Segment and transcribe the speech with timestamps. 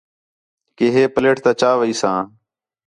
[0.77, 2.19] کہ ہے پلیٹ تا چاویساں